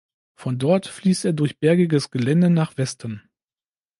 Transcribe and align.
Von 0.33 0.57
dort 0.57 0.87
fließt 0.87 1.25
er 1.25 1.33
durch 1.33 1.59
bergiges 1.59 2.09
Gelände 2.09 2.49
nach 2.49 2.75
Westen. 2.75 3.21